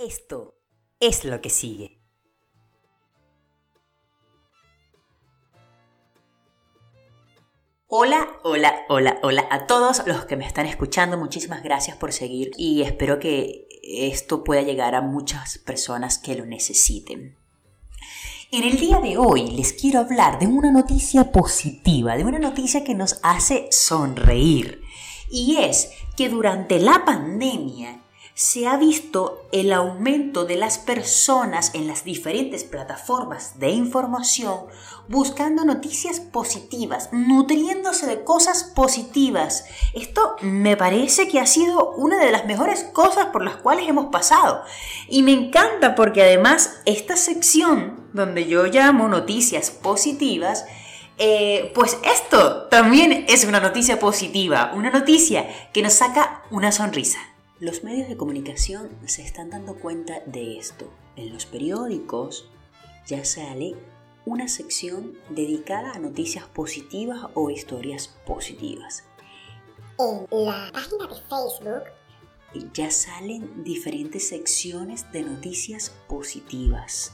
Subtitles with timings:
[0.00, 0.54] Esto
[0.98, 2.00] es lo que sigue.
[7.86, 11.18] Hola, hola, hola, hola a todos los que me están escuchando.
[11.18, 16.46] Muchísimas gracias por seguir y espero que esto pueda llegar a muchas personas que lo
[16.46, 17.36] necesiten.
[18.52, 22.84] En el día de hoy les quiero hablar de una noticia positiva, de una noticia
[22.84, 24.80] que nos hace sonreír.
[25.30, 28.00] Y es que durante la pandemia
[28.34, 34.60] se ha visto el aumento de las personas en las diferentes plataformas de información
[35.08, 39.64] buscando noticias positivas, nutriéndose de cosas positivas.
[39.92, 44.06] Esto me parece que ha sido una de las mejores cosas por las cuales hemos
[44.06, 44.62] pasado.
[45.08, 50.64] Y me encanta porque además esta sección donde yo llamo noticias positivas,
[51.18, 57.18] eh, pues esto también es una noticia positiva, una noticia que nos saca una sonrisa.
[57.60, 60.90] Los medios de comunicación se están dando cuenta de esto.
[61.16, 62.48] En los periódicos
[63.06, 63.76] ya sale
[64.24, 69.04] una sección dedicada a noticias positivas o historias positivas.
[69.98, 77.12] En la página de Facebook ya salen diferentes secciones de noticias positivas.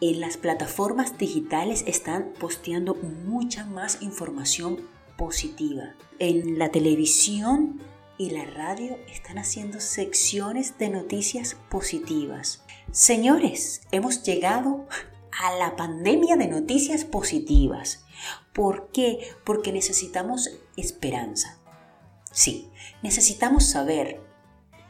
[0.00, 4.80] En las plataformas digitales están posteando mucha más información
[5.16, 5.94] positiva.
[6.18, 7.80] En la televisión
[8.18, 12.62] y la radio están haciendo secciones de noticias positivas.
[12.90, 14.86] Señores, hemos llegado
[15.38, 18.04] a la pandemia de noticias positivas.
[18.52, 19.28] ¿Por qué?
[19.44, 21.58] Porque necesitamos esperanza.
[22.32, 22.70] Sí,
[23.02, 24.20] necesitamos saber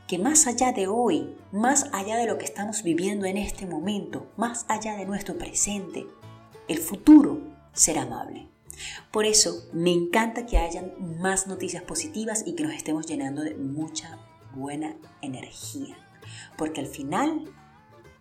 [0.06, 4.30] que más allá de hoy, más allá de lo que estamos viviendo en este momento,
[4.36, 6.06] más allá de nuestro presente,
[6.68, 7.40] el futuro
[7.72, 8.48] será amable.
[9.10, 13.54] Por eso me encanta que hayan más noticias positivas y que nos estemos llenando de
[13.54, 14.18] mucha
[14.54, 15.96] buena energía.
[16.56, 17.52] Porque al final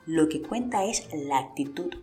[0.06, 1.94] lo que cuenta es la actitud.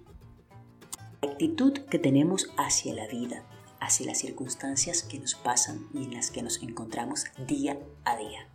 [1.21, 3.45] La actitud que tenemos hacia la vida,
[3.81, 8.49] hacia las circunstancias que nos pasan y en las que nos encontramos día a día.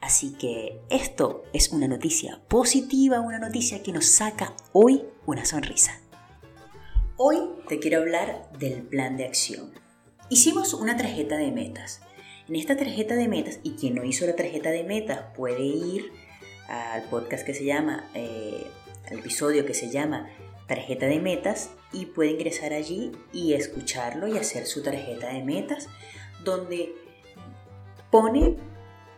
[0.00, 6.00] Así que esto es una noticia positiva, una noticia que nos saca hoy una sonrisa.
[7.18, 9.72] Hoy te quiero hablar del plan de acción.
[10.28, 12.02] Hicimos una tarjeta de metas.
[12.46, 16.12] En esta tarjeta de metas, y quien no hizo la tarjeta de metas puede ir
[16.68, 18.66] al podcast que se llama, eh,
[19.10, 20.28] al episodio que se llama
[20.66, 25.88] tarjeta de metas y puede ingresar allí y escucharlo y hacer su tarjeta de metas
[26.44, 26.94] donde
[28.10, 28.56] pone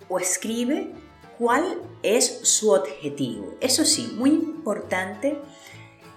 [0.08, 0.92] o escribe
[1.36, 3.56] cuál es su objetivo.
[3.60, 5.36] Eso sí, muy importante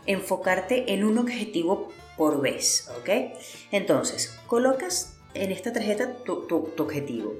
[0.05, 3.33] enfocarte en un objetivo por vez, ¿ok?
[3.71, 7.33] Entonces, colocas en esta tarjeta tu, objetivo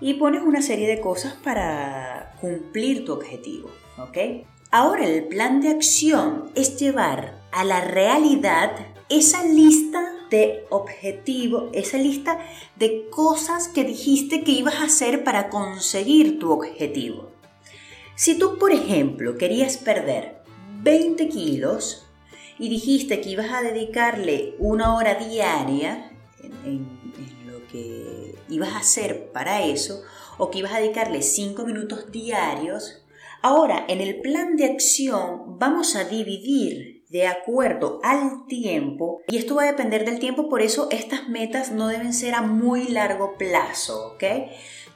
[0.00, 4.46] y pones una serie de cosas para cumplir tu objetivo, ¿ok?
[4.70, 8.72] Ahora el plan de acción es llevar a la realidad
[9.08, 12.40] esa lista de objetivo, esa lista
[12.76, 17.30] de cosas que dijiste que ibas a hacer para conseguir tu objetivo.
[18.16, 20.42] Si tú, por ejemplo, querías perder
[20.82, 22.03] 20 kilos,
[22.58, 26.12] y dijiste que ibas a dedicarle una hora diaria
[26.64, 26.86] en,
[27.46, 30.02] lo que ibas a hacer para eso,
[30.38, 33.04] o que ibas a dedicarle cinco minutos diarios,
[33.42, 39.54] ahora en el plan de acción vamos a dividir de acuerdo al tiempo y esto
[39.54, 43.36] va a depender del tiempo, por eso estas metas no deben ser a muy largo
[43.38, 44.24] plazo, ¿ok?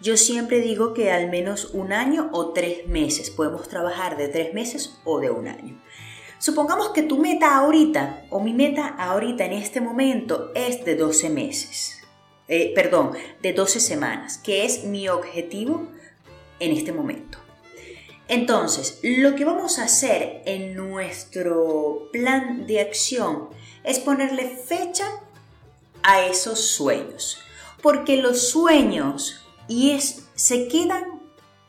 [0.01, 4.55] Yo siempre digo que al menos un año o tres meses, podemos trabajar de tres
[4.55, 5.81] meses o de un año.
[6.38, 11.31] Supongamos que tu meta ahorita, o mi meta ahorita en este momento, es de 12
[11.31, 11.99] meses.
[12.47, 13.12] Eh, perdón,
[13.43, 15.88] de 12 semanas, que es mi objetivo
[16.60, 17.38] en este momento.
[18.28, 23.48] Entonces, lo que vamos a hacer en nuestro plan de acción
[23.84, 25.06] es ponerle fecha
[26.03, 27.38] a esos sueños.
[27.82, 31.21] Porque los sueños y es, se quedan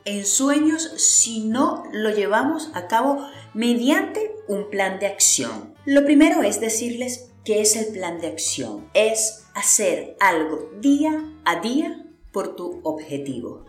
[0.06, 5.74] en sueños si no lo llevamos a cabo mediante un plan de acción.
[5.86, 8.90] Lo primero es decirles qué es el plan de acción.
[8.94, 13.66] Es hacer algo día a día por tu objetivo,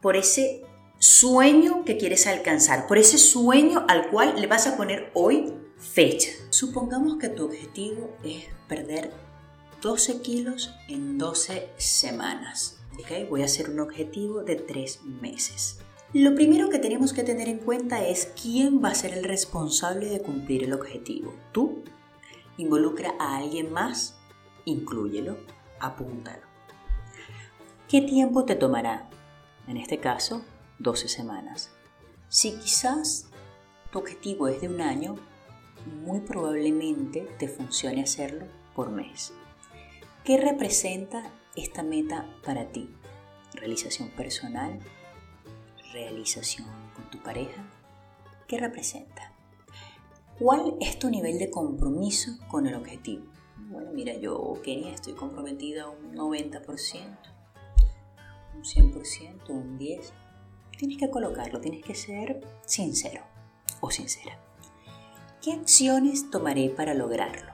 [0.00, 0.62] por ese
[0.98, 6.30] sueño que quieres alcanzar, por ese sueño al cual le vas a poner hoy fecha.
[6.50, 9.10] Supongamos que tu objetivo es perder
[9.82, 12.78] 12 kilos en 12 semanas.
[13.28, 15.78] Voy a hacer un objetivo de 3 meses.
[16.14, 20.06] Lo primero que tenemos que tener en cuenta es quién va a ser el responsable
[20.06, 21.34] de cumplir el objetivo.
[21.50, 21.82] ¿Tú?
[22.56, 24.16] ¿Involucra a alguien más?
[24.64, 25.36] Inclúyelo,
[25.80, 26.44] apúntalo.
[27.88, 29.10] ¿Qué tiempo te tomará?
[29.66, 30.44] En este caso,
[30.78, 31.72] 12 semanas.
[32.28, 33.26] Si quizás
[33.90, 35.16] tu objetivo es de un año,
[36.04, 38.46] muy probablemente te funcione hacerlo
[38.76, 39.32] por mes.
[40.22, 42.88] ¿Qué representa esta meta para ti?
[43.54, 44.78] ¿Realización personal?
[45.94, 47.64] ¿Realización con tu pareja?
[48.48, 49.32] ¿Qué representa?
[50.40, 53.26] ¿Cuál es tu nivel de compromiso con el objetivo?
[53.70, 57.16] Bueno, mira, yo, Kenia, estoy comprometida un 90%,
[58.56, 60.12] un 100%, un 10%.
[60.76, 63.22] Tienes que colocarlo, tienes que ser sincero
[63.80, 64.36] o sincera.
[65.40, 67.52] ¿Qué acciones tomaré para lograrlo?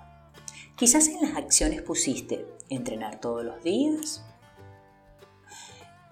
[0.77, 4.25] Quizás en las acciones pusiste entrenar todos los días,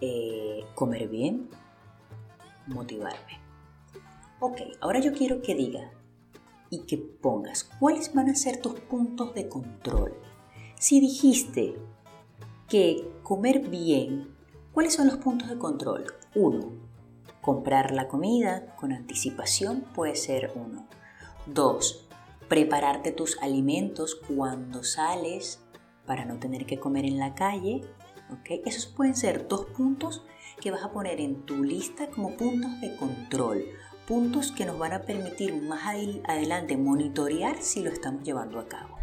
[0.02, 1.48] eh, comer bien,
[2.68, 3.40] motivarme.
[4.40, 5.90] Ok, ahora yo quiero que diga
[6.70, 10.14] y que pongas cuáles van a ser tus puntos de control.
[10.78, 11.76] Si dijiste
[12.68, 14.36] que comer bien,
[14.72, 16.04] ¿cuáles son los puntos de control?
[16.34, 16.72] Uno,
[17.40, 20.86] comprar la comida con anticipación puede ser uno.
[21.46, 22.06] Dos,
[22.48, 25.60] prepararte tus alimentos cuando sales
[26.06, 27.82] para no tener que comer en la calle.
[28.30, 28.62] ¿okay?
[28.64, 30.24] Esos pueden ser dos puntos
[30.60, 33.64] que vas a poner en tu lista como puntos de control
[34.08, 35.82] puntos que nos van a permitir más
[36.24, 38.96] adelante monitorear si lo estamos llevando a cabo.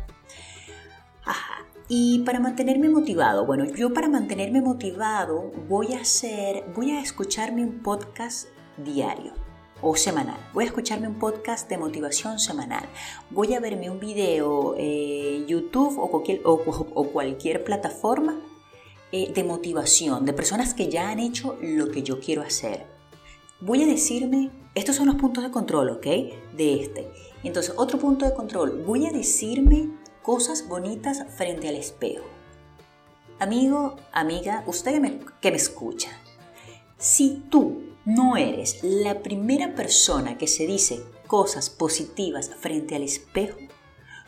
[1.24, 1.64] Ajá.
[1.88, 7.64] Y para mantenerme motivado, bueno, yo para mantenerme motivado voy a hacer, voy a escucharme
[7.64, 8.48] un podcast
[8.78, 9.34] diario
[9.82, 10.40] o semanal.
[10.56, 12.86] Voy a escucharme un podcast de motivación semanal.
[13.30, 16.58] Voy a verme un video en YouTube o cualquier, o,
[17.12, 18.42] cualquier plataforma
[19.18, 22.86] eh, de motivación de personas que ya han hecho lo que yo quiero hacer.
[23.62, 26.06] Voy a decirme estos son los puntos de control, ¿ok?
[26.58, 27.10] De este.
[27.42, 28.84] Entonces, otro punto de control.
[28.86, 29.90] Voy a decirme
[30.22, 32.26] cosas bonitas frente al espejo.
[33.40, 36.10] Amigo, amiga, usted que me, que me escucha.
[36.98, 43.60] Si tú no eres la primera persona que se dice cosas positivas frente al espejo,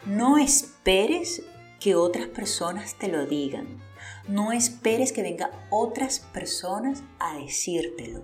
[0.05, 1.43] no esperes
[1.81, 3.83] que otras personas te lo digan.
[4.27, 8.23] No esperes que vengan otras personas a decírtelo,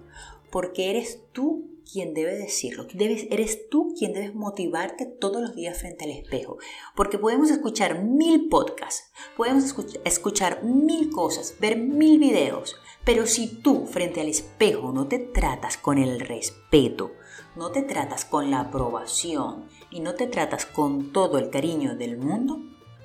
[0.51, 5.77] porque eres tú quien debe decirlo, debes, eres tú quien debes motivarte todos los días
[5.77, 6.57] frente al espejo,
[6.95, 9.63] porque podemos escuchar mil podcasts, podemos
[10.05, 15.77] escuchar, mil cosas, ver mil videos, pero si tú frente al espejo no te tratas
[15.77, 17.11] con el respeto,
[17.55, 22.17] no te tratas con la aprobación y no te tratas con todo el cariño del
[22.17, 22.59] mundo,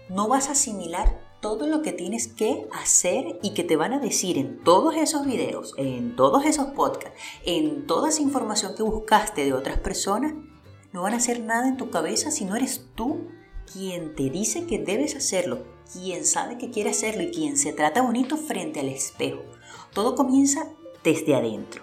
[0.08, 4.00] no vas a asimilar todo lo que tienes que hacer y que te van a
[4.00, 9.44] decir en todos esos videos, en todos esos podcasts, en toda esa información que buscaste
[9.44, 10.34] de otras personas,
[10.92, 13.28] no van a hacer nada en tu cabeza si no eres tú
[13.72, 18.02] quien te dice que debes hacerlo, quien sabe que quiere hacerlo y quien se trata
[18.02, 19.42] bonito frente al espejo.
[19.92, 20.68] Todo comienza
[21.04, 21.82] desde adentro.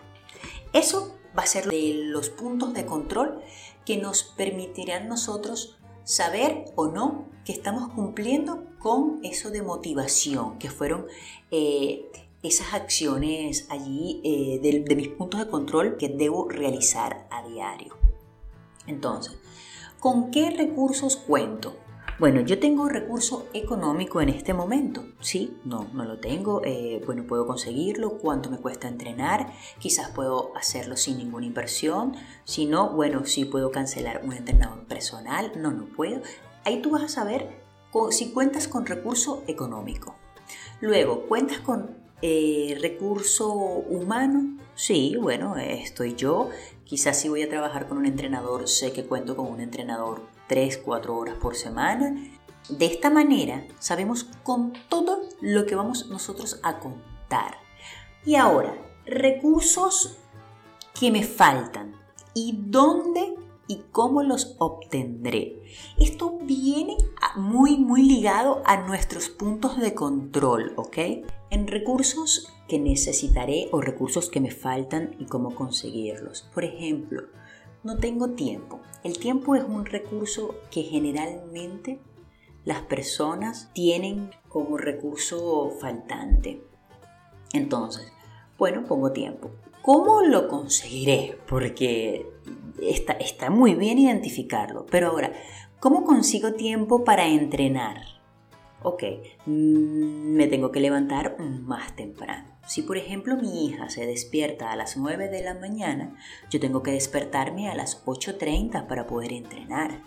[0.73, 3.41] Eso va a ser de los puntos de control
[3.85, 10.69] que nos permitirán nosotros saber o no que estamos cumpliendo con eso de motivación, que
[10.69, 11.05] fueron
[11.51, 12.09] eh,
[12.43, 17.97] esas acciones allí eh, de, mis puntos de control que debo realizar a diario.
[18.87, 19.37] Entonces,
[19.99, 21.75] ¿con qué recursos cuento?
[22.17, 25.03] Bueno, yo tengo recurso económico en este momento.
[25.19, 26.61] Sí, no, no lo tengo.
[26.63, 28.17] Eh, bueno, puedo conseguirlo.
[28.19, 29.51] ¿Cuánto me cuesta entrenar?
[29.79, 32.15] Quizás puedo hacerlo sin ninguna inversión.
[32.45, 35.51] Si no, bueno, sí puedo cancelar un entrenador personal.
[35.57, 36.21] No, no puedo.
[36.63, 37.49] Ahí tú vas a saber
[38.11, 40.15] si cuentas con recurso económico.
[40.79, 44.57] Luego, ¿cuentas con eh, recurso humano?
[44.73, 46.49] Sí, bueno, estoy yo.
[46.85, 50.77] Quizás si voy a trabajar con un entrenador, sé que cuento con un entrenador 3,
[50.77, 52.15] 4 horas por semana.
[52.69, 57.57] De esta manera sabemos con todo lo que vamos nosotros a contar.
[58.25, 58.75] Y ahora,
[59.05, 60.17] recursos
[60.99, 61.93] que me faltan
[62.33, 63.35] y dónde
[63.67, 65.61] y cómo los obtendré.
[65.97, 66.97] Esto viene
[67.35, 70.97] muy, muy ligado a nuestros puntos de control, ¿ok?
[71.49, 76.43] En recursos que necesitaré o recursos que me faltan y cómo conseguirlos.
[76.53, 77.23] Por ejemplo,
[77.85, 78.81] no tengo tiempo.
[79.03, 81.99] El tiempo es un recurso que generalmente
[82.65, 86.63] las personas tienen como recurso faltante.
[87.53, 88.11] Entonces,
[88.57, 89.51] bueno, pongo tiempo.
[89.83, 91.37] ¿Cómo lo conseguiré?
[91.47, 92.25] Porque
[92.81, 94.87] está, está muy bien identificarlo.
[94.87, 95.31] Pero ahora,
[95.79, 98.14] ¿cómo consigo tiempo para entrenar?
[98.87, 99.01] Ok,
[99.47, 102.55] mm, me tengo que levantar más temprano.
[102.67, 106.15] Si por ejemplo mi hija se despierta a las 9 de la mañana,
[106.51, 110.03] yo tengo que despertarme a las 8.30 para poder entrenar.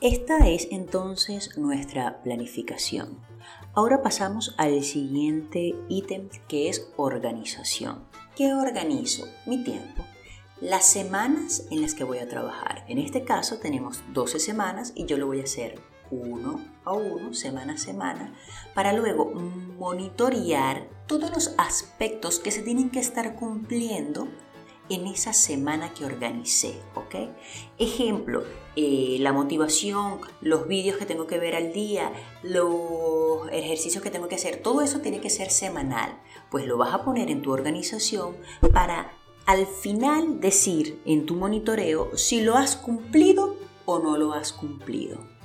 [0.00, 3.20] Esta es entonces nuestra planificación.
[3.74, 8.06] Ahora pasamos al siguiente ítem que es organización.
[8.34, 9.26] ¿Qué organizo?
[9.44, 10.06] Mi tiempo.
[10.62, 12.86] las semanas en las que voy a trabajar.
[12.88, 17.34] En este caso tenemos 12 semanas y yo lo voy a hacer uno a uno,
[17.34, 18.34] semana a semana,
[18.74, 19.32] para luego
[19.78, 24.28] monitorear todos los aspectos que se tienen que estar cumpliendo
[24.88, 27.30] en esa semana que organicé, ¿ok?
[27.78, 28.44] Ejemplo,
[28.76, 34.28] eh, la motivación, los vídeos que tengo que ver al día, los ejercicios que tengo
[34.28, 36.20] que hacer, todo eso tiene que ser semanal,
[36.50, 38.36] pues lo vas a poner en tu organización
[38.72, 39.12] para
[39.46, 45.35] al final decir en tu monitoreo si lo has cumplido o no lo has cumplido.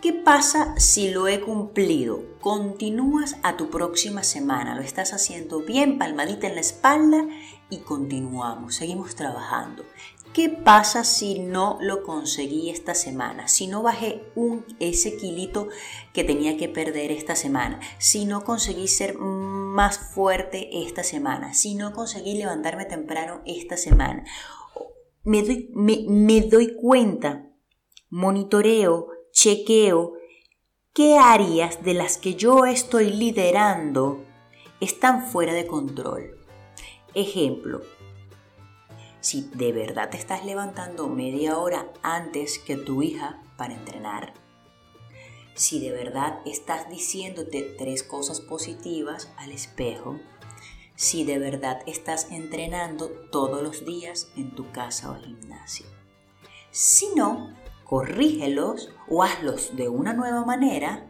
[0.00, 2.24] ¿Qué pasa si lo he cumplido?
[2.40, 7.28] Continúas a tu próxima semana, lo estás haciendo bien, palmadita en la espalda
[7.68, 9.84] y continuamos, seguimos trabajando.
[10.32, 13.46] ¿Qué pasa si no lo conseguí esta semana?
[13.46, 15.68] Si no bajé un, ese kilito
[16.14, 17.78] que tenía que perder esta semana.
[17.98, 21.52] Si no conseguí ser más fuerte esta semana.
[21.52, 24.24] Si no conseguí levantarme temprano esta semana.
[25.24, 27.50] Me doy, me doy cuenta,
[28.08, 30.18] monitoreo chequeo
[30.92, 34.22] qué áreas de las que yo estoy liderando
[34.80, 36.38] están fuera de control.
[37.14, 37.80] Ejemplo,
[39.20, 44.34] si de verdad te estás levantando media hora antes que tu hija para entrenar,
[45.54, 50.20] si de verdad estás diciéndote tres cosas positivas al espejo,
[50.96, 55.86] si de verdad estás entrenando todos los días en tu casa o gimnasio.
[56.70, 57.58] Si no,
[57.90, 61.04] corrígelos o hazlos de una nueva manera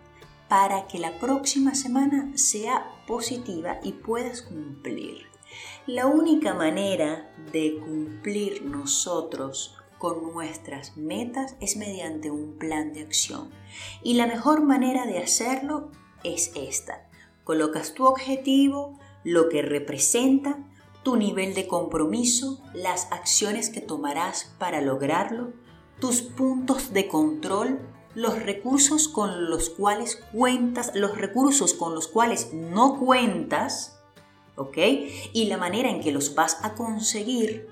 [0.48, 5.26] para que la próxima semana sea positiva y puedas cumplir.
[5.86, 13.50] La única manera de cumplir nosotros con nuestras metas es mediante un plan de acción.
[14.02, 15.90] Y la mejor manera de hacerlo
[16.24, 17.10] es esta.
[17.44, 20.58] Colocas tu objetivo, lo que representa,
[21.02, 25.52] tu nivel de compromiso, las acciones que tomarás para lograrlo,
[26.00, 27.78] tus puntos de control,
[28.14, 34.00] los recursos con los cuales cuentas, los recursos con los cuales no cuentas,
[34.56, 34.78] ¿ok?
[35.32, 37.68] Y la manera en que los vas a conseguir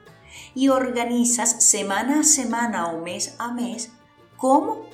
[0.54, 3.90] y organizas semana a semana o mes a mes
[4.36, 4.86] cómo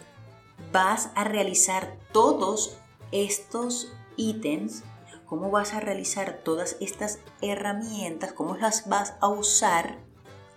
[0.73, 2.79] vas a realizar todos
[3.13, 4.83] estos ítems,
[5.27, 9.99] cómo vas a realizar todas estas herramientas, cómo las vas a usar,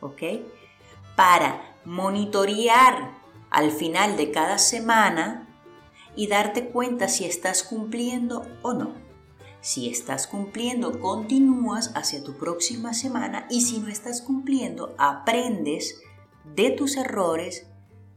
[0.01, 0.21] ¿ok?
[1.15, 3.17] Para monitorear
[3.49, 5.47] al final de cada semana
[6.17, 8.93] y darte cuenta si estás cumpliendo o no.
[9.61, 16.01] Si estás cumpliendo, continúas hacia tu próxima semana y si no estás cumpliendo, aprendes
[16.55, 17.67] de tus errores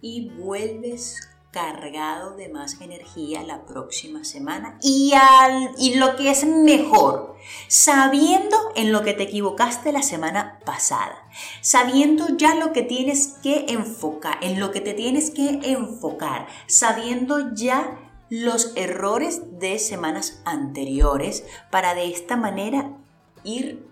[0.00, 6.44] y vuelves cargado de más energía la próxima semana y, al, y lo que es
[6.44, 11.28] mejor, sabiendo en lo que te equivocaste la semana pasada,
[11.60, 17.52] sabiendo ya lo que tienes que enfocar, en lo que te tienes que enfocar, sabiendo
[17.54, 22.96] ya los errores de semanas anteriores para de esta manera
[23.42, 23.88] ir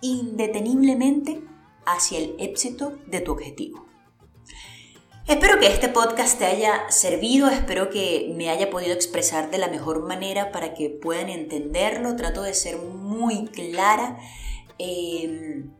[0.00, 1.40] indeteniblemente
[1.84, 3.85] hacia el éxito de tu objetivo.
[5.28, 9.66] Espero que este podcast te haya servido, espero que me haya podido expresar de la
[9.66, 12.14] mejor manera para que puedan entenderlo.
[12.14, 14.18] Trato de ser muy clara
[14.78, 15.72] em,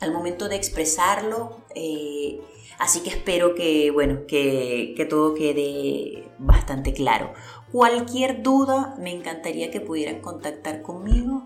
[0.00, 1.58] al momento de expresarlo.
[1.74, 2.40] Eh,
[2.78, 7.34] así que espero que, bueno, que, todo quede bastante claro.
[7.70, 11.44] Cualquier duda, me encantaría que pudieran contactar conmigo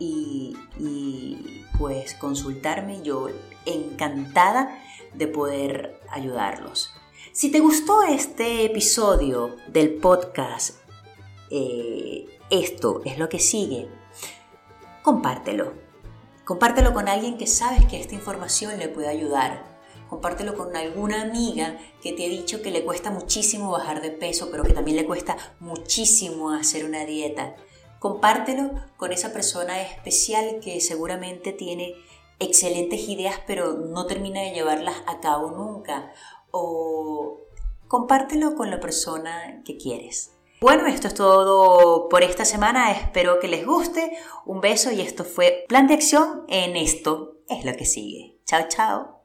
[0.00, 3.00] y, y pues consultarme.
[3.02, 3.28] Yo
[3.64, 4.76] encantada
[5.14, 6.90] de poder ayudarlos.
[7.32, 10.76] Si te gustó este episodio del podcast,
[11.50, 13.88] eh, esto es lo que sigue,
[15.02, 15.74] compártelo.
[16.44, 19.64] Compártelo con alguien que sabes que esta información le puede ayudar.
[20.08, 24.48] Compártelo con alguna amiga que te ha dicho que le cuesta muchísimo bajar de peso,
[24.50, 27.54] pero que también le cuesta muchísimo hacer una dieta.
[28.00, 31.94] Compártelo con esa persona especial que seguramente tiene
[32.40, 36.12] excelentes ideas pero no termina de llevarlas a cabo nunca
[36.50, 37.38] o
[37.86, 40.32] compártelo con la persona que quieres.
[40.60, 44.12] Bueno, esto es todo por esta semana, espero que les guste,
[44.44, 48.40] un beso y esto fue Plan de Acción en esto es lo que sigue.
[48.44, 49.19] Chao, chao.